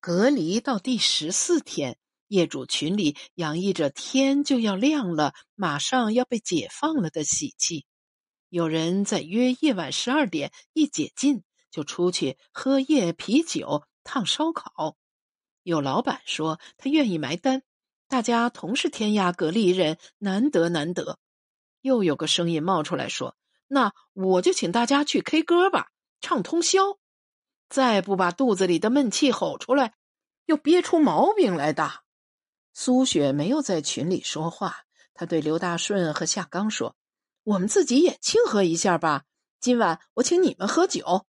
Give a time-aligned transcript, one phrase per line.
[0.00, 1.98] 隔离到第十四天，
[2.28, 7.84] 业主群里洋溢着天就要亮了，马上要被解放了的喜气。
[8.48, 14.96] 有人在约夜晚十二点一解禁，就出去喝夜啤酒、烫烧烤。
[15.64, 17.62] 有老板说他愿意埋单，
[18.06, 21.18] 大家同是天涯隔离人，难得难得。
[21.80, 23.36] 又有个声音冒出来说
[23.66, 25.88] ：“那我就请大家去 K 歌吧，
[26.20, 26.98] 唱通宵。
[27.68, 29.94] 再不把肚子里的闷气吼出来，
[30.46, 32.02] 又憋出毛病来的。”
[32.72, 34.84] 苏雪没有在群里说话，
[35.14, 36.96] 他对刘大顺和夏刚说。
[37.44, 39.24] 我们自己也庆贺一下吧。
[39.58, 41.26] 今晚我请你们喝酒。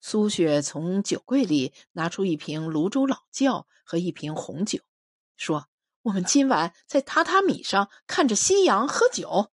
[0.00, 4.80] 苏雪从酒柜里拿出一瓶泸州老窖和一瓶红酒，
[5.36, 5.68] 说
[6.02, 9.50] ：“我们今晚在榻榻米上看着夕阳喝酒。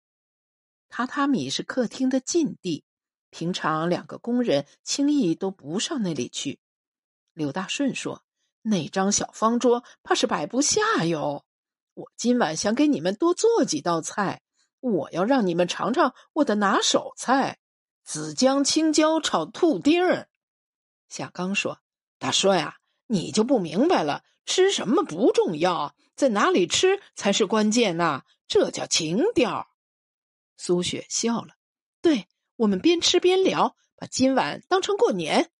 [0.90, 2.84] 榻榻米是客厅的禁地，
[3.30, 6.60] 平常两个工人轻易都不上那里去。”
[7.34, 8.24] 刘大顺说
[8.62, 11.44] ：“那张小方桌怕是摆不下哟。
[11.94, 14.42] 我今晚想给你们多做几道菜。”
[14.80, 17.58] 我要让你们尝尝我的拿手菜——
[18.04, 20.28] 紫姜青椒炒兔丁儿。
[21.08, 21.80] 夏刚说
[22.16, 22.76] ：“大叔呀，
[23.08, 28.22] 你就不明白了，吃什么不重要，在哪里吃才是关键呐！
[28.46, 29.68] 这叫情调。”
[30.56, 31.56] 苏雪笑了
[32.00, 35.52] ：“对我们边吃边聊，把今晚当成过年。”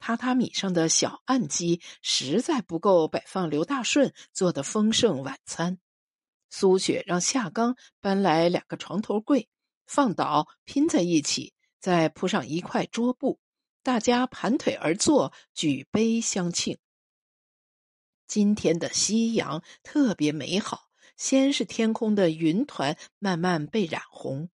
[0.00, 5.78] 榻榻米上的小案几实在不够摆放刘大顺做的丰盛晚餐。
[6.48, 9.50] 苏雪让夏刚搬来两个床头柜，
[9.86, 13.38] 放倒拼在一起，再铺上一块桌布，
[13.82, 16.78] 大家盘腿而坐，举杯相庆。
[18.26, 24.48] 今天的夕阳特别美好，先是天空的云团慢慢被染红，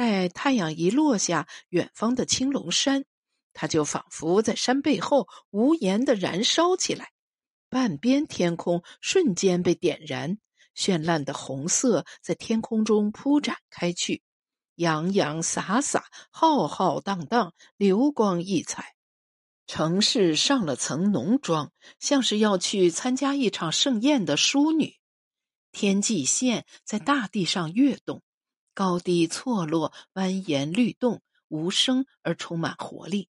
[0.00, 3.04] 待太阳一落下，远方的青龙山，
[3.52, 7.10] 它就仿佛在山背后无言的燃烧起来，
[7.68, 10.38] 半边天空瞬间被点燃。
[10.74, 14.22] 绚烂的红色在天空中铺展开去，
[14.76, 18.94] 洋洋洒洒，浩浩荡荡，流光溢彩。
[19.66, 24.94] 城市上了层浓妆，像是要去参加一场盛宴的淑女。
[25.72, 28.22] 天际线在大地上跃动，
[28.74, 33.28] 高低错落，蜿蜒律动，无声而充满活力，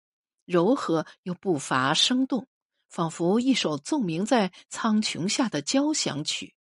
[0.45, 2.47] 柔和又不乏生动，
[2.89, 6.55] 仿佛一首奏鸣在苍穹下的交响曲。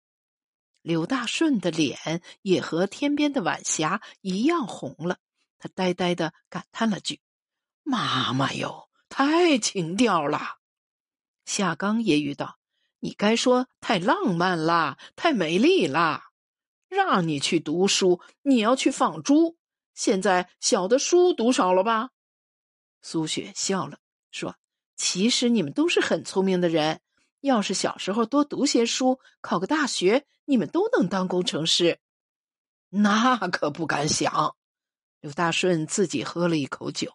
[0.81, 5.20] 刘大顺的脸也和天边的晚霞一样红了，
[5.60, 7.22] 他呆呆的感叹了句
[7.84, 10.58] ：“妈妈哟，太情调了。”
[11.46, 12.58] 夏刚揶揄道
[13.00, 16.31] ：“你该说太浪漫啦，太美丽啦。
[16.91, 19.57] 让你去读书，你要去放猪。
[19.94, 22.09] 现在小的书读少了吧？”
[23.02, 23.97] 苏雪笑了，
[24.29, 24.57] 说
[24.97, 27.00] ：“其实你们都是很聪明的人。”
[27.40, 32.00] 要是小时候多读些书，考个大学，你们都能当工程师。
[32.90, 34.56] 那可不敢想。
[35.22, 37.13] 刘大顺自己喝了一口酒。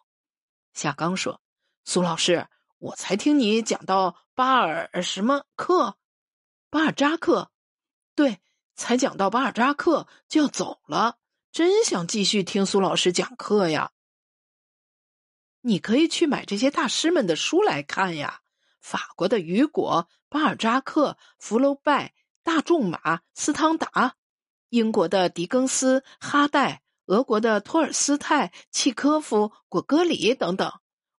[0.73, 1.39] 夏刚说
[1.85, 2.47] ：“苏老师，
[2.79, 5.97] 我才听你讲到巴尔什么克，
[6.69, 7.51] 巴尔扎克。
[8.13, 8.41] 对，
[8.77, 11.17] 才讲到巴尔扎克就要走了，
[11.51, 13.91] 真想继续听苏老师讲课呀。
[15.61, 18.41] 你可以去买这些大师们的书来看呀。”
[18.79, 24.13] 法国的雨果、巴尔扎克、福楼拜、大仲马、斯汤达；
[24.69, 30.71] 英国的狄更斯、哈代；俄国的托尔斯泰、契科夫、果戈里等等。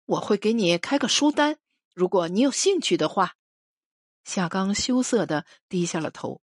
[0.07, 1.59] 我会给你开个书单，
[1.93, 3.35] 如果你有兴趣的话。
[4.25, 6.41] 夏刚羞涩的低下了头。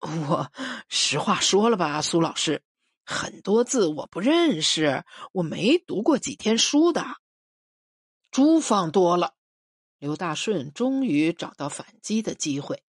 [0.00, 0.52] 我
[0.88, 2.62] 实话说了吧，苏老师，
[3.04, 7.04] 很多字我不认识，我没读过几天书的。
[8.30, 9.34] 猪放多了。
[9.98, 12.84] 刘大顺终于找到反击的机会，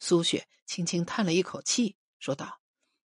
[0.00, 2.58] 苏雪轻轻叹了一口气，说道：“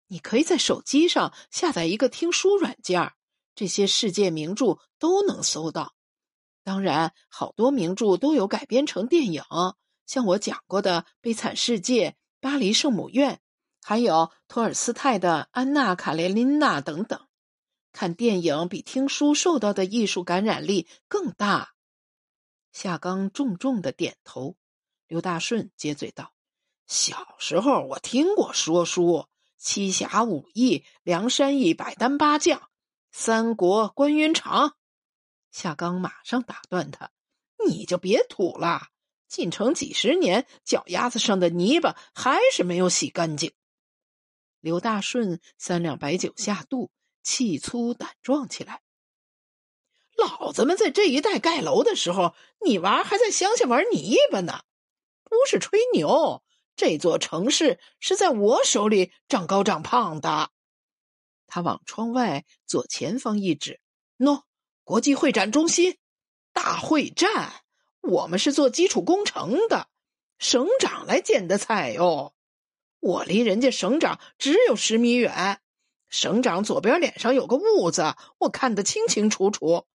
[0.07, 3.13] 你可以在手机上下载一个听书软件，
[3.53, 5.93] 这些世界名著都能搜到。
[6.63, 9.43] 当然，好多名著都有改编成电影，
[10.07, 12.09] 像我讲过的《悲惨世界》
[12.45, 13.33] 《巴黎圣母院》，
[13.81, 17.27] 还有托尔斯泰的《安娜·卡列琳娜》等等。
[17.91, 21.73] 看电影比听书受到的艺术感染力更大。”
[22.71, 24.57] 夏刚重重的点头，
[25.07, 26.33] 刘大顺接嘴道
[26.85, 29.01] ：“小时候我听过说书，
[29.57, 32.59] 《七侠五义》《梁山一》《百单八将》
[33.11, 34.75] 《三国》关云长。”
[35.49, 37.09] 夏刚马上打断他
[37.67, 38.89] ：“你就别吐了，
[39.27, 43.53] 进城几十年，脚丫子上的泥巴还是没有洗干净。”
[44.61, 46.91] 刘大顺三两白酒下肚，
[47.21, 48.81] 气粗胆壮起来。
[50.17, 52.35] 老子们在这一带盖楼的时候，
[52.65, 54.61] 你娃还在乡下玩泥巴呢。
[55.23, 56.43] 不是吹牛，
[56.75, 60.51] 这座城市是在我手里长高长胖的。
[61.47, 63.81] 他往窗外左前方一指
[64.17, 64.43] ：“喏，
[64.83, 65.97] 国际会展中心，
[66.53, 67.64] 大会站。
[68.07, 69.87] 我们是做基础工程的，
[70.37, 72.33] 省长来捡的菜哟。
[72.99, 75.61] 我离人家省长只有十米远。
[76.09, 79.85] 省长左边脸上有个痦子，我看得清清楚楚。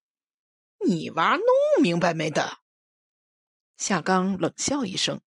[0.85, 2.59] 你娃弄明白没得？”
[3.79, 5.21] 夏刚冷笑一声：“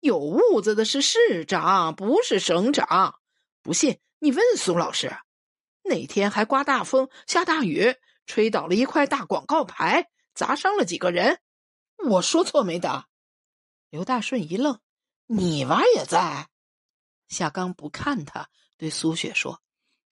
[0.00, 3.20] 有痦子的是市长，不是省长。
[3.62, 5.16] 不信你问苏老师。
[5.82, 7.96] 那天还刮大风、下大雨，
[8.26, 11.40] 吹倒了一块大广告牌，砸伤了几个人。
[12.08, 13.06] 我说错没得？”
[13.90, 14.80] 刘大顺一愣
[15.26, 16.48] ：“你娃也在？”
[17.28, 19.62] 夏刚不看他，对苏雪说：“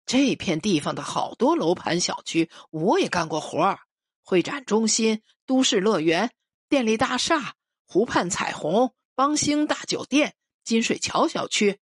[0.06, 3.80] 这片地方的好多楼盘小区，我也干过活儿。
[4.22, 6.32] 会展中心、都市乐园、
[6.68, 10.34] 电力大厦。”湖畔彩虹、邦兴大酒店、
[10.64, 11.78] 金水桥小区，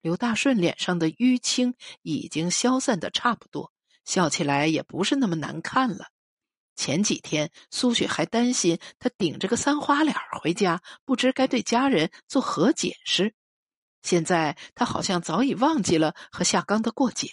[0.00, 3.72] 刘大顺脸上的淤青已经消散的差不多，
[4.04, 6.10] 笑起来也不是那么难看了。
[6.76, 13.34] 前几天苏雪还担心他顶着个三花脸回家，不知该对家人作何解释。
[14.02, 17.28] 现在他好像早已忘记了和夏刚的过节，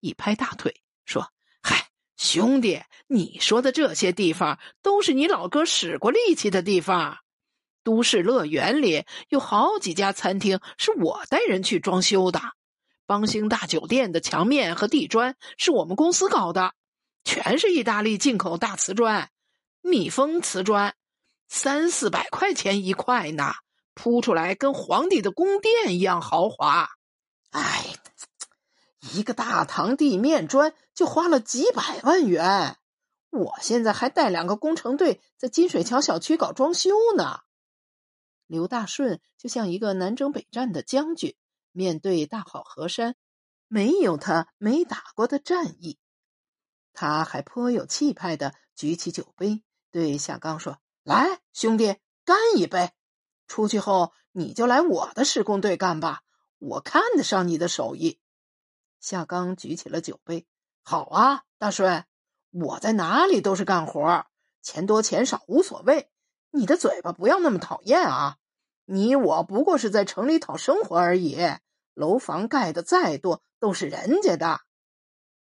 [0.00, 1.30] 一拍大腿说
[1.62, 7.18] ：“嗨。”兄弟，你说的这些地方都是你老哥使过力气的地方。
[7.84, 12.40] 都市乐园里有好几家餐厅是我带人去装修的，
[13.04, 16.72] 邦兴大酒店的墙面和地砖是我们公司搞的，
[17.26, 19.28] 全是意大利进口大瓷砖，
[19.82, 20.94] 密封瓷砖，
[21.48, 23.52] 三四百块钱一块呢，
[23.94, 26.88] 铺出来跟皇帝的宫殿一样豪华。
[27.50, 27.84] 哎。
[29.14, 32.76] 一个大堂地面砖就花了几百万元，
[33.30, 37.38] 我现在还带两个工程队在金水桥小区搞装修呢。
[38.48, 41.36] 刘大顺就像一个南征北战的将军，
[41.70, 43.14] 面对大好河山，
[43.68, 45.98] 没有他没打过的战役。
[46.96, 52.90] 他还颇有气派的举起酒杯，对夏刚说：“来，兄弟，干一杯！
[53.46, 56.22] 出去后你就来我的施工队干吧，
[56.58, 58.18] 我看得上你的手艺。”
[58.98, 60.46] 夏刚举起了酒杯，
[60.82, 62.06] 好啊，大顺，
[62.50, 64.24] 我在哪里都是干活，
[64.62, 66.10] 钱多钱少无所谓。
[66.50, 68.38] 你的嘴巴不要那么讨厌啊！
[68.86, 71.36] 你我不过是在城里讨生活而已，
[71.92, 74.62] 楼房盖的再多都是人家的。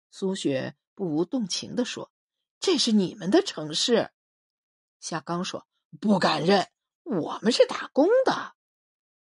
[0.09, 2.11] 苏雪不无动情地说
[2.59, 4.11] ：“这是你们的城市。”
[4.99, 5.67] 夏刚说
[5.99, 6.69] ：“不敢认，
[7.03, 8.53] 我们是打工的。”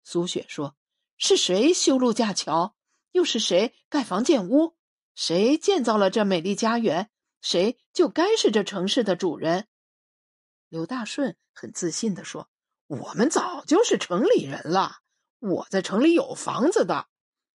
[0.04, 0.76] 苏雪说
[1.16, 2.74] ：“是谁修路架桥？”
[3.12, 4.76] 又是谁盖房建屋？
[5.14, 7.10] 谁建造了这美丽家园？
[7.40, 9.68] 谁就该是这城市的主人。
[10.68, 12.48] 刘大顺很自信地说
[12.88, 14.96] ：“我们早就是城里人了。
[15.38, 17.06] 我在城里有房子的，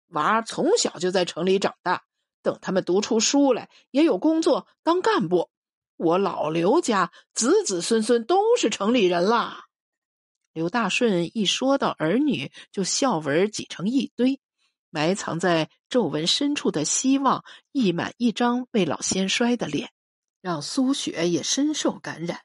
[0.09, 2.05] 娃从小就在城里长大。
[2.45, 5.51] 等他们读出书来，也有工作当干部。
[5.97, 9.65] 我老刘家子子孙孙都是城里人啦。”
[10.55, 14.41] 刘大顺一说到儿女，就笑纹挤成一堆。
[14.91, 19.91] 埋藏在皱纹深处的希望溢满一张未老先衰的脸，
[20.41, 22.43] 让苏雪也深受感染，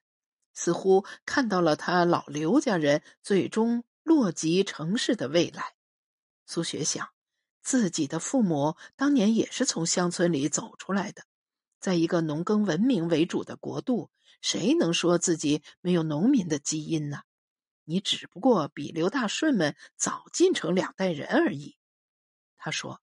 [0.55, 5.73] 似乎看到了他老刘家人最终落籍城市的未来。
[6.47, 7.09] 苏雪想，
[7.69, 11.21] 自己的父母当年也是从乡村里走出来的，
[11.79, 14.09] 在一个农耕文明为主的国度，
[14.41, 17.19] 谁能说自己没有农民的基因呢？
[17.85, 21.77] 你只不过比刘大顺们早进城两代人而已。
[22.57, 23.01] 他说：“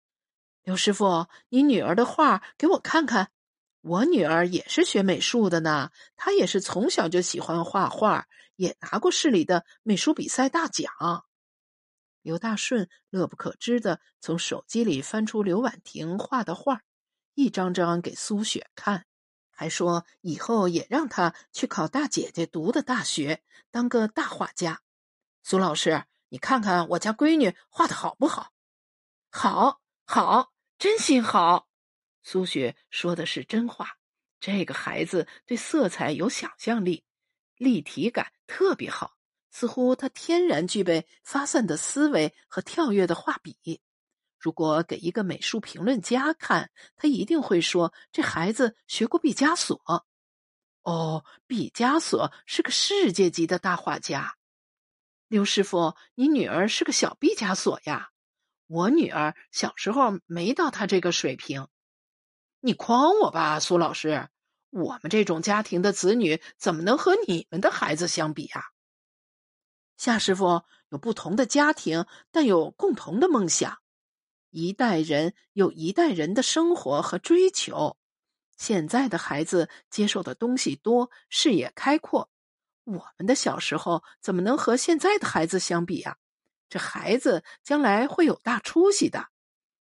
[0.62, 3.32] 刘师傅，你女儿的画给我看看。
[3.80, 11.24] 我女儿也是学美术的呢，她也是从小就喜欢画画，也拿过市里的美术比赛大奖。”
[12.22, 16.82] 刘大顺乐不可支的从手机里翻出刘婉婷画的画，
[17.34, 19.06] 一张张给苏雪看，
[19.50, 24.82] 还说以后也让她去考大姐姐读的大学，当个大画家。
[25.42, 28.52] 苏老师，你看看我家闺女画的好不好？
[29.30, 31.68] 好，好，真心好。
[32.22, 33.98] 苏雪说的是真话。
[34.38, 37.04] 这个孩子对色彩有想象力，
[37.56, 39.16] 立体感特别好，
[39.52, 43.80] 似乎他天然具备发散的思维和跳跃的画笔。
[44.36, 49.80] 如果给一个美术评论家看，他一定会说这孩子学过毕加索。
[50.82, 54.34] 哦，毕加索是个世界级的大画家。
[55.28, 58.08] 刘师傅，你女儿是个小毕加索呀。
[58.66, 61.68] 我女儿小时候没到他这个水平，
[62.58, 64.28] 你诓我吧，苏老师。
[64.70, 68.71] 我们这种家庭的子女怎么能和你们的孩子相比啊？
[70.02, 73.78] 夏师傅有不同的家庭，但有共同的梦想。
[74.50, 77.96] 一代人有一代人的生活和追求。
[78.56, 82.28] 现在的孩子接受的东西多，视野开阔。
[82.82, 86.16] 我们的小时候怎么能和现在的孩子相比啊？
[86.68, 89.28] 这孩子将来会有大出息的。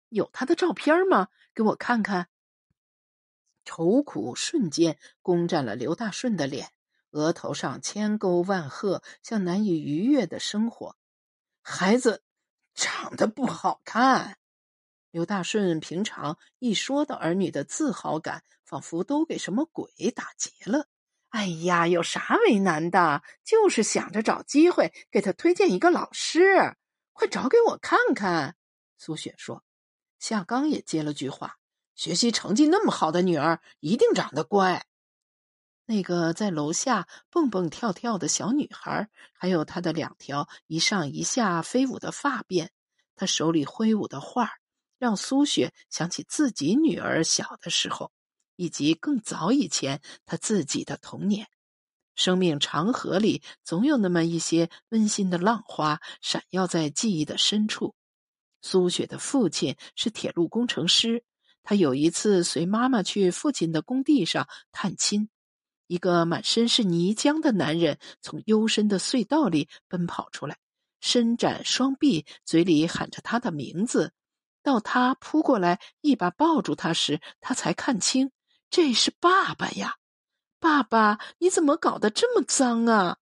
[0.07, 1.27] 有他的照片吗？
[1.53, 2.29] 给我看看。
[3.65, 6.71] 愁苦瞬间攻占了刘大顺的脸，
[7.15, 10.97] 额头上千沟万壑，像难以逾越的生活。
[11.61, 12.21] 孩子
[12.73, 14.37] 长得不好看。
[15.11, 20.87] 刘大顺平常一说到儿女的自豪感，仿佛都给什么鬼打劫了。
[21.29, 23.23] 哎呀，有啥为难的？
[23.45, 26.75] 就是想着找机会给他推荐一个老师，
[27.13, 28.57] 快找给我看看。
[28.97, 29.63] 苏雪说。
[30.19, 31.55] 夏刚也接了句话。
[31.95, 34.85] 学习成绩那么好的女儿，一定长得乖。
[35.87, 42.69] 那个在楼下蹦蹦跳跳的小女孩，还有她的两条一上一下飞舞的发辫，
[43.15, 44.49] 她手里挥舞的画
[44.97, 48.11] 让苏雪想起自己女儿小的时候，
[48.55, 51.47] 以及更早以前她自己的童年。
[52.15, 57.93] 生命长河里，总有那么一些温馨的浪花，闪耀在记忆的深处。
[58.61, 61.23] 苏雪的父亲是铁路工程师。
[61.61, 65.29] 他有一次随妈妈去父亲的工地上探亲，
[65.87, 70.57] 一个满身是泥浆的男人从幽深的隧道里奔跑出来，
[70.99, 74.13] 伸展双臂，嘴里喊着他的名字。
[74.63, 78.31] 到他扑过来一把抱住他时，他才看清
[78.69, 79.97] 这是爸爸呀！
[80.59, 83.17] 爸爸，你怎么搞得这么脏啊？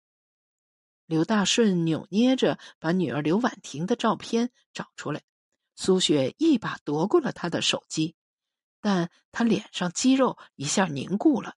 [1.05, 5.21] 刘大顺扭捏着把女儿刘婉婷的照片找出来，
[5.75, 8.15] 苏雪一把夺过了他的手机。
[8.79, 11.55] 但他脸上肌肉一下凝固了，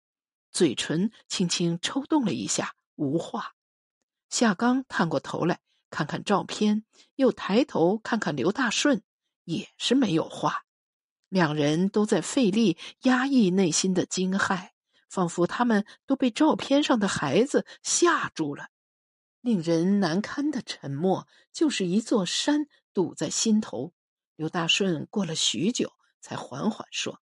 [0.56, 3.52] 嘴唇轻轻抽动了一下，无话。
[4.30, 5.60] 夏刚探过头来
[5.90, 6.86] 看看照片，
[7.16, 9.02] 又抬头看看刘大顺，
[9.44, 10.64] 也是没有话。
[11.28, 14.70] 两人都在费力压抑内心的惊骇，
[15.10, 18.68] 仿佛他们都被照片上的孩子吓住了。
[19.42, 23.92] 令人难堪的沉默，就是一座山堵在心头。
[24.36, 25.92] 刘大顺过了许久。
[26.18, 27.20] 才缓缓说：“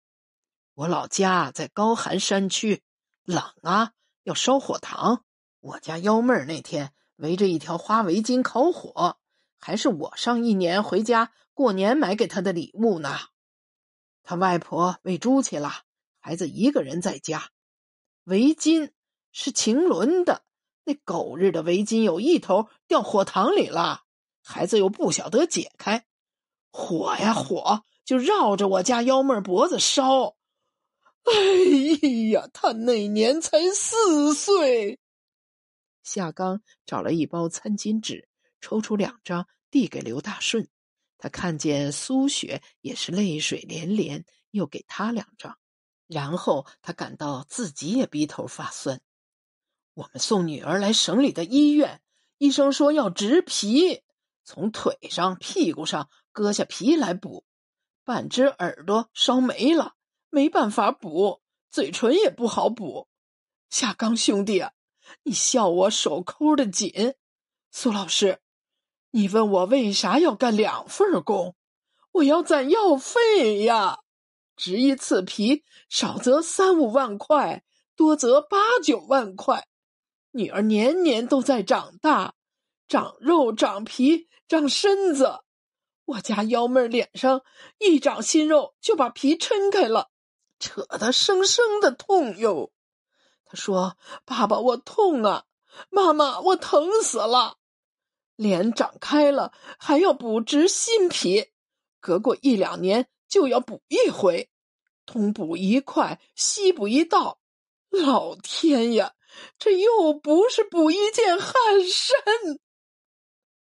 [0.73, 2.83] 我老家在高寒山区，
[3.25, 5.25] 冷啊，要烧火塘。
[5.61, 9.19] 我家幺妹儿那天围着一条花围巾烤火，
[9.59, 13.19] 还是我上一年回家过年买给她的礼物呢。
[14.23, 15.71] 她外婆喂猪去了，
[16.21, 17.51] 孩子一个人在家。
[18.25, 18.91] 围巾
[19.33, 20.43] 是晴纶的，
[20.85, 24.03] 那狗日的围巾有一头掉火塘里了，
[24.43, 26.07] 孩子又不晓得解开，
[26.71, 30.37] 火呀火！”就绕着我家幺妹儿脖子烧，
[31.33, 34.99] 哎呀，他那年才四岁。
[36.03, 38.29] 夏刚找了一包餐巾纸，
[38.61, 40.69] 抽出两张递给刘大顺。
[41.17, 45.59] 他看见苏雪也是泪水连连，又给他两张。
[46.07, 49.01] 然后他感到自己也鼻头发酸。
[49.95, 52.03] 我们送女儿来省里的医院，
[52.37, 54.03] 医生说要植皮，
[54.45, 57.47] 从腿上、屁股上割下皮来补。
[58.05, 59.95] 半只耳朵烧没了，
[60.35, 63.07] 没办法补；嘴唇也不好补。
[63.71, 64.65] 夏刚兄弟，
[65.23, 67.15] 你笑我手抠的紧。
[67.71, 68.41] 苏老师，
[69.13, 71.55] 你问我为啥要干两份工？
[72.11, 74.01] 我要攒药费呀。
[74.57, 77.63] 植一次皮，少则三五万块，
[77.95, 79.69] 多则八九万块。
[80.33, 82.35] 女儿年年都在长大，
[82.89, 85.43] 长肉、长皮、长身子。
[86.07, 87.43] 我家幺妹脸上
[87.79, 90.11] 一长新肉，就把皮抻开了，
[90.59, 92.73] 扯得生生的痛哟。
[93.45, 95.45] 他说：“爸爸，我痛啊！
[95.91, 97.59] 妈妈，我疼死了。
[98.37, 101.53] 脸长开了，还要补植新皮，
[102.01, 104.51] 隔过一两年就要补一回，
[105.07, 107.39] 东补一块，西补一道。
[107.91, 109.15] 老天呀，
[109.59, 111.53] 这又不是补一件汗
[111.89, 112.59] 衫。”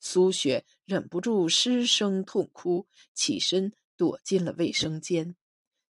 [0.01, 5.37] 苏雪忍不住失声痛哭，起身躲进了卫生间。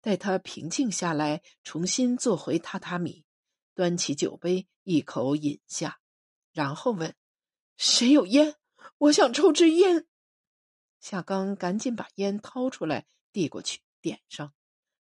[0.03, 3.25] 待他平静下来，重新坐回榻榻米，
[3.73, 6.01] 端起酒杯一口饮下，
[6.51, 7.15] 然后问
[7.79, 8.57] ：“谁有烟？
[8.99, 10.09] 我想抽支烟。”
[10.99, 14.53] 夏刚赶紧把烟掏出来递过去，点上。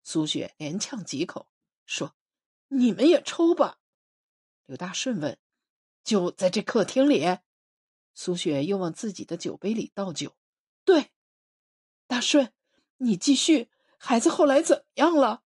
[0.03, 1.49] 苏雪连呛几口，
[1.87, 2.15] 说
[2.69, 3.79] ：“你们也抽吧。”
[4.65, 5.39] 刘大顺问
[6.05, 7.25] ：“就在这客厅里？”
[8.13, 10.35] 苏雪又往自己的酒杯里倒酒，
[10.85, 11.11] 对，
[12.05, 12.53] 大顺，
[12.97, 13.71] 你继续。
[14.03, 15.41] 孩子后来怎么样了？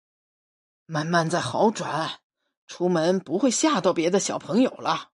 [0.86, 2.20] 慢慢在好转，
[2.68, 5.10] 出门不会吓到别的小朋友了。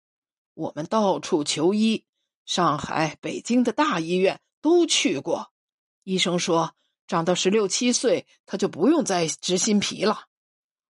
[0.55, 2.03] 我们到处求医，
[2.45, 5.53] 上海、北京的大医院都去过。
[6.03, 6.75] 医生说，
[7.07, 10.25] 长到十六七岁，他就不用再植新皮了。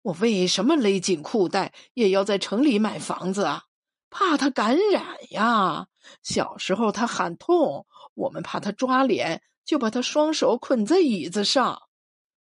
[0.03, 3.65] 我为什么勒紧裤带也要在城里买房子啊？
[4.09, 5.89] 怕他感染呀！
[6.23, 11.83] 小时候他喊痛，我们怕他抓脸，就把他双手捆在椅子上。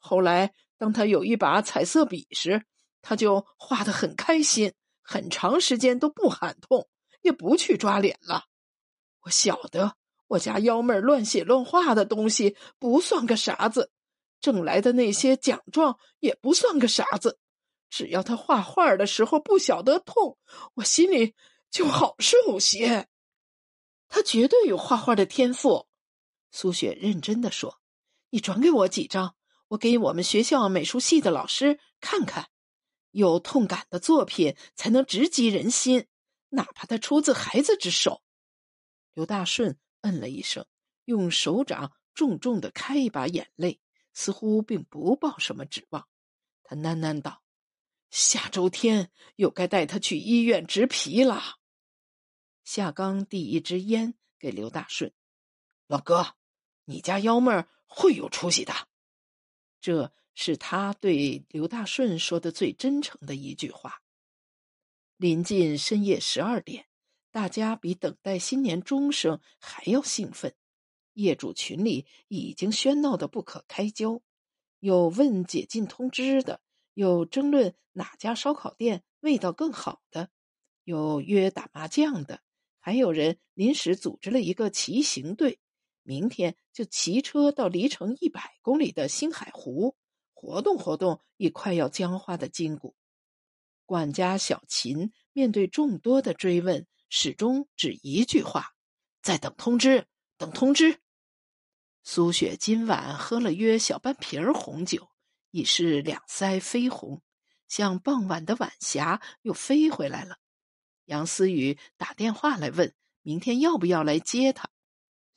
[0.08, 2.64] 后来，当他有一把彩色笔时，
[3.02, 4.72] 他就画得很开心，
[5.02, 6.88] 很长时间都不喊痛，
[7.22, 8.44] 也不去抓脸了。
[9.22, 9.96] 我晓得，
[10.28, 13.90] 我家幺妹乱写乱画的东西不算个啥子，
[14.40, 17.40] 挣来的那些奖状也不算个啥子。
[17.90, 20.38] 只要他画画的时候不晓得痛，
[20.76, 21.34] 我心里
[21.72, 23.08] 就好受些。
[24.08, 25.88] 他绝对有画画的天赋。
[26.52, 27.80] 苏雪认真的说
[28.30, 29.36] ：“你转给我几张，
[29.70, 32.50] 我给我们学校美术系的老师看看。
[33.12, 36.08] 有痛感的作品才能直击人心，
[36.50, 38.22] 哪怕它出自孩子之手。”
[39.16, 40.66] 刘大顺嗯了一声，
[41.06, 43.80] 用手掌重重的开一把眼泪，
[44.14, 46.08] 似乎并不抱什么指望。
[46.64, 47.42] 他喃喃道。
[48.12, 51.58] 下周天又该带他去医院植皮了。
[52.64, 55.14] 夏刚递一支烟给刘大顺，
[55.88, 56.36] 老哥，
[56.86, 58.74] 你家幺妹儿会有出息的。
[59.80, 64.02] 这是他对刘大顺说的最真诚的一句话。
[65.18, 66.88] 临近深夜十二点，
[67.32, 70.56] 大家比等待新年钟声还要兴奋。
[71.14, 74.22] 业主群里已经喧闹的不可开交，
[74.80, 76.62] 有问解禁通知的。
[76.94, 80.30] 有争论哪家烧烤店味道更好的，
[80.84, 82.42] 有约打麻将的，
[82.80, 85.60] 还有人临时组织了一个骑行队，
[86.06, 89.98] 明天就骑车到离城一百公里的星海湖
[90.34, 92.96] 活动活动已快要僵化的筋骨。
[93.86, 98.76] 管家小秦面对众多的追问，始终只一句话
[99.22, 100.08] ：“在等通知，
[100.38, 101.02] 等通知。”
[102.04, 105.10] 苏雪今晚喝了约小半瓶红酒。
[105.52, 107.22] 已是两腮绯红，
[107.70, 110.36] 像傍晚的晚霞又飞回来了。
[111.06, 114.70] 杨思雨打电话来问明天要不要来接他。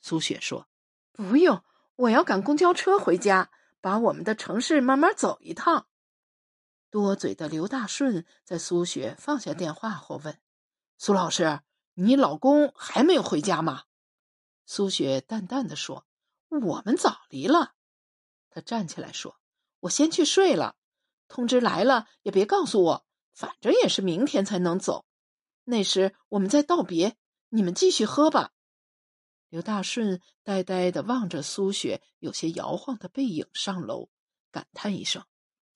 [0.01, 0.67] 苏雪说
[1.11, 1.63] ：“不用，
[1.95, 5.87] 我要赶公交车回家，把我们的城市慢慢走一趟。”
[6.89, 10.39] 多嘴的刘大顺在苏雪放下电话后问
[10.97, 11.61] ：“苏老师，
[11.93, 13.83] 你老公还没有回家吗？”
[14.65, 16.05] 苏雪淡淡的说
[16.49, 17.73] ：“我们早离了。”
[18.49, 19.37] 他站起来说。
[19.81, 20.75] 我先去睡了，
[21.29, 25.05] 通知来了也别告诉我，反正也是明天才能走。
[25.63, 27.15] 那时我们再道别，
[27.47, 28.51] 你们继续喝吧。
[29.49, 34.09] 刘大顺呆呆的望着苏雪有些摇晃的背影上楼，
[34.51, 35.25] 感叹一声：“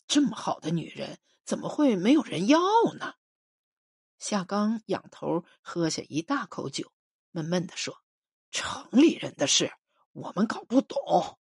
[0.07, 2.59] 这么好的女人，怎么会没有人要
[2.93, 3.15] 呢？”
[4.19, 6.93] 夏刚仰头喝下一大口酒，
[7.31, 7.97] 闷闷的说
[8.51, 9.73] ：“城里人的事，
[10.11, 11.39] 我们搞不懂。”